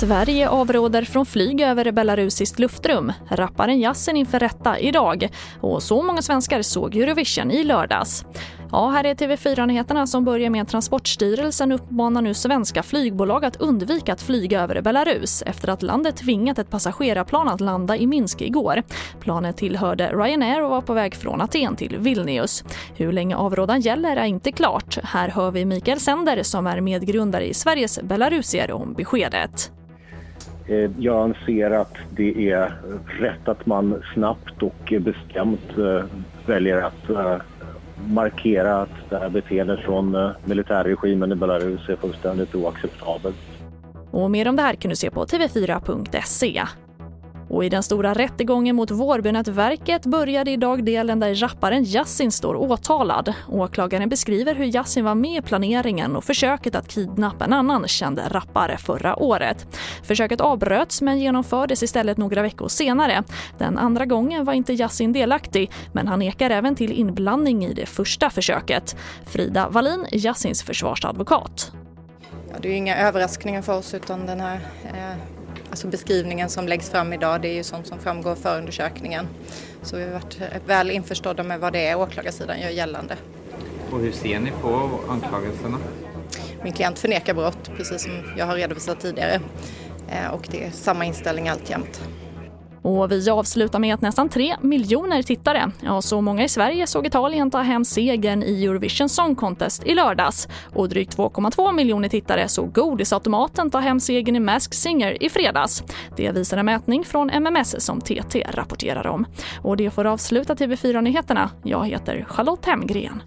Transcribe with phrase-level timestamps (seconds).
[0.00, 3.12] Sverige avråder från flyg över belarusiskt luftrum.
[3.30, 5.28] Rapparen Yasin inför rätta idag.
[5.60, 8.24] Och så många svenskar såg Eurovision i lördags.
[8.76, 14.12] Ja, här är TV4-nyheterna som börjar med att Transportstyrelsen uppmanar nu svenska flygbolag att undvika
[14.12, 18.82] att flyga över Belarus efter att landet tvingat ett passagerarplan att landa i Minsk igår.
[19.20, 22.64] Planet tillhörde Ryanair och var på väg från Aten till Vilnius.
[22.96, 24.98] Hur länge avrådan gäller är inte klart.
[25.02, 29.72] Här hör vi Mikael Sender som är medgrundare i Sveriges Belarusier om beskedet.
[30.68, 32.74] Eh, jag anser att det är
[33.20, 36.04] rätt att man snabbt och bestämt eh,
[36.46, 37.36] väljer att eh,
[38.08, 43.36] markera att det här beteendet från eh, militärregimen i Belarus är fullständigt oacceptabelt.
[44.10, 46.62] Och mer om det här kan du se på tv4.se.
[47.48, 53.34] Och i den stora rättegången mot Vårbynätverket började idag delen där rapparen Yasin står åtalad.
[53.48, 58.20] Åklagaren beskriver hur Yasin var med i planeringen och försöket att kidnappa en annan känd
[58.28, 59.66] rappare förra året.
[60.02, 63.22] Försöket avbröts men genomfördes istället några veckor senare.
[63.58, 67.86] Den andra gången var inte Yasin delaktig men han nekar även till inblandning i det
[67.86, 68.96] första försöket.
[69.26, 71.72] Frida Wallin, Yassins försvarsadvokat.
[72.52, 75.35] Ja, det är inga överraskningar för oss utan den här eh
[75.70, 79.26] Alltså beskrivningen som läggs fram idag det är ju sånt som framgår av förundersökningen.
[79.82, 83.16] Så vi har varit väl införstådda med vad det är åklagarsidan gör gällande.
[83.90, 85.78] Och hur ser ni på anklagelserna?
[86.62, 89.40] Min klient förnekar brott, precis som jag har redovisat tidigare.
[90.08, 92.02] Eh, och det är samma inställning alltjämt.
[92.86, 97.06] Och vi avslutar med att nästan 3 miljoner tittare, ja så många i Sverige såg
[97.06, 100.48] Italien ta hem segern i Eurovision Song Contest i lördags.
[100.74, 105.82] Och drygt 2,2 miljoner tittare såg Godisautomaten ta hem segern i Mask Singer i fredags.
[106.16, 109.26] Det visar en mätning från MMS som TT rapporterar om.
[109.62, 111.50] Och det får avsluta TV4-nyheterna.
[111.62, 113.22] Jag heter Charlotte Hemgren.